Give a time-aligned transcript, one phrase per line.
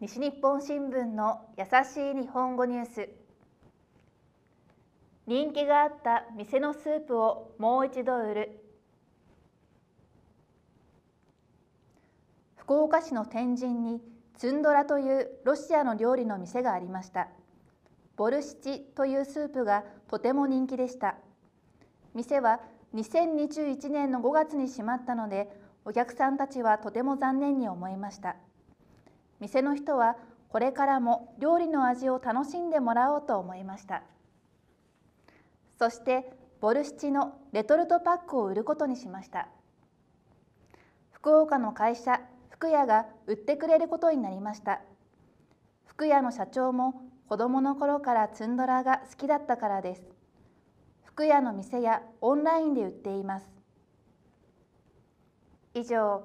[0.00, 3.10] 西日本新聞の優しい日本語ニュース。
[5.26, 8.64] 人気があった店のスープをもう一度売る。
[12.56, 14.00] 福岡市の天神に
[14.38, 17.28] ツンドラというロシアの料理の店がありました。
[18.16, 21.16] ボルシチというスープがとても人気でした。
[22.14, 22.60] 店は
[22.94, 28.36] 2021年の5月に閉まったのでお客さんたちはとても残念に思いました。
[29.40, 30.16] 店の人は
[30.48, 34.02] これからも料理の味を楽しんでもらおうと思いました。
[35.78, 39.48] そしてボルシチのレトルトパックを売ることにしました。
[41.12, 44.82] 福岡の会社福屋が売ってくれることになりました。
[45.86, 50.02] 福屋の社長も子供の頃からツンドラが好きだったからです。
[51.04, 53.48] 福屋の店やオンラインで売っています。
[55.72, 56.24] 以上